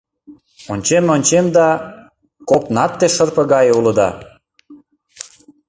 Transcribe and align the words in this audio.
Ончем-ончем 0.73 1.45
да— 1.55 1.67
коктынат 2.49 2.91
те 2.99 3.07
шырпе 3.15 3.43
гае 3.53 3.71
улыда. 3.79 4.09